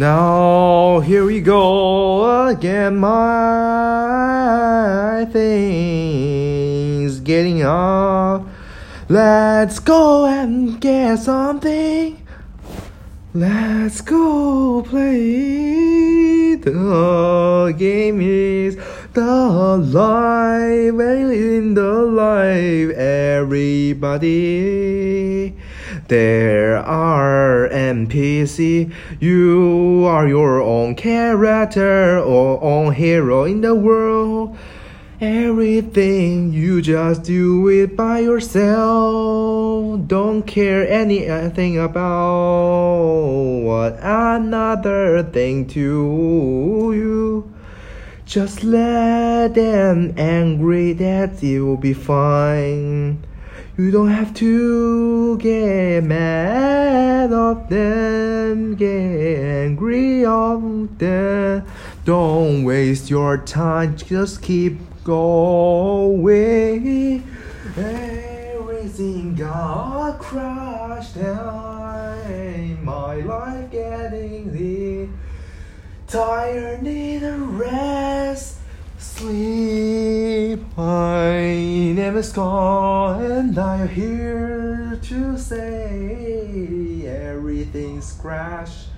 [0.00, 3.18] Now here we go again, my
[5.30, 8.46] things getting up.
[9.10, 12.16] Let's go and get something.
[13.34, 16.54] Let's go play.
[16.54, 18.76] The game is
[19.12, 24.40] the life in the life, everybody.
[26.08, 28.92] There are NPC.
[29.18, 34.56] You are your own character or own hero in the world.
[35.20, 40.00] Everything you just do it by yourself.
[40.06, 47.52] Don't care anything about what another thing to you.
[48.24, 53.22] Just let them angry that you will be fine.
[53.80, 61.64] You don't have to get mad of them, get angry of them.
[62.04, 66.22] Don't waste your time, just keep going.
[67.74, 72.84] Everything got crushed down.
[72.84, 75.08] My life getting the
[76.06, 78.19] tired, need a rest.
[82.20, 88.88] Is gone, and I'm here to say everything's crashed.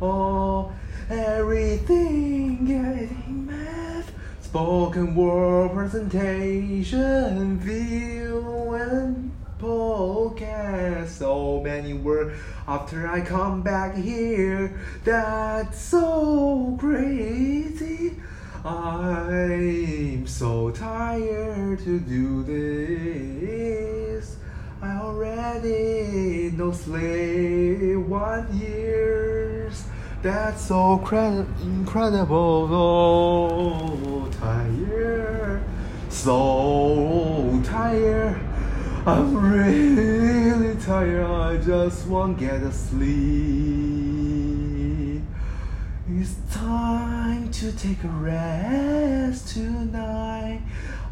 [0.00, 0.72] Oh,
[1.10, 4.06] everything getting mad.
[4.40, 11.08] Spoken word presentation, view and podcast.
[11.08, 14.80] So many words after I come back here.
[15.04, 18.16] That's so crazy.
[21.76, 24.36] To do this.
[24.82, 29.84] I already know slave one years.
[30.22, 32.68] That's so cre- incredible.
[32.70, 35.62] Oh, so tired,
[36.08, 38.40] so tired.
[39.06, 41.24] I'm really tired.
[41.24, 44.10] I just won't get a sleep.
[46.08, 50.60] It's time to take a rest tonight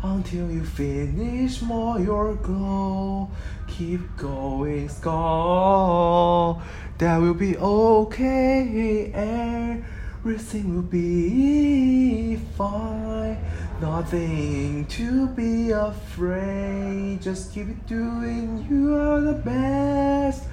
[0.03, 3.31] until you finish more your goal.
[3.66, 6.62] Keep going, skull.
[6.98, 9.12] That will be okay.
[9.14, 13.38] Everything will be fine.
[13.81, 17.22] Nothing to be afraid.
[17.22, 18.66] Just keep it doing.
[18.69, 20.44] You are the best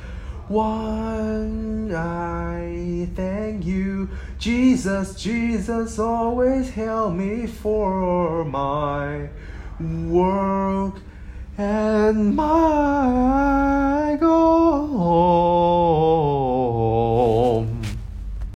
[0.47, 1.91] one.
[3.05, 5.15] Thank you, Jesus.
[5.15, 9.29] Jesus always help me for my
[9.79, 10.95] work
[11.57, 13.14] and my